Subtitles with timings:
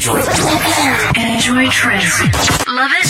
[0.00, 2.22] Enjoy trends.
[2.66, 3.06] Love it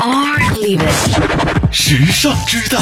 [0.00, 1.70] or leave it.
[1.70, 2.80] 时尚之道.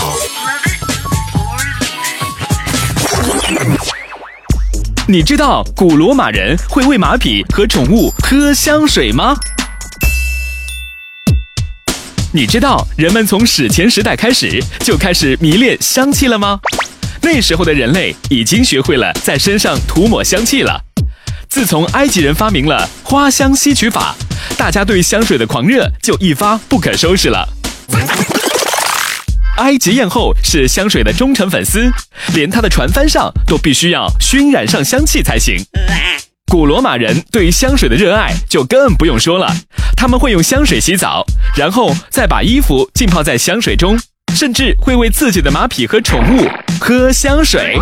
[5.09, 9.35] 你知道古罗马人会喂马匹和宠物喝香水吗？
[12.31, 16.60] 你知道人们从史前时代开始就开始迷恋香气了吗？
[17.23, 20.80] 那时候的人类已经学会了在身上涂抹香气了。
[21.52, 24.14] 自从埃及人发明了花香吸取法，
[24.56, 27.46] 大家对香水的狂热就一发不可收拾了。
[29.58, 31.92] 埃及艳后是香水的忠诚粉丝，
[32.32, 35.54] 连她的船帆上都必须要熏染上香气才行。
[36.50, 39.55] 古罗马人对香水的热爱就更不用说了，
[39.94, 41.22] 他们会用香水洗澡，
[41.55, 44.00] 然后再把衣服浸泡在香水中，
[44.34, 46.48] 甚至会为自己的马匹和宠物
[46.80, 47.77] 喝香水。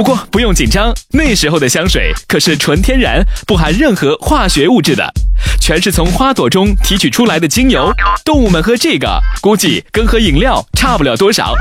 [0.00, 5.12] 不过不用紧张，那时候的香水可是纯天然，不含任何化学物质的，
[5.60, 7.92] 全是从花朵中提取出来的精油。
[8.24, 11.52] 动物们喝这个，估计跟喝饮料差不了多少。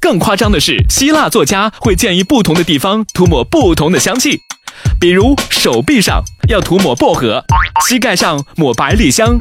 [0.00, 4.40] 更夸张的是，希腊作家会建议不同的地方涂抹不同的香气，
[4.98, 7.44] 比如手臂上要涂抹薄荷，
[7.86, 9.38] 膝盖上抹百里香，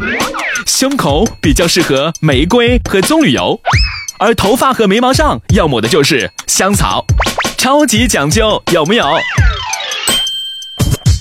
[0.68, 3.60] 胸口比较适合玫瑰和棕榈油，
[4.24, 7.04] 而头发和眉毛上要抹的就是香草，
[7.58, 9.06] 超级讲究，有没有？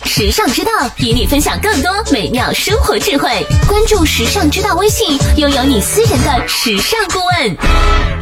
[0.05, 3.45] 时尚之道与你分享更多美妙生活智慧。
[3.67, 8.22] 关注时尚之道微信，拥有你私人的时尚顾问。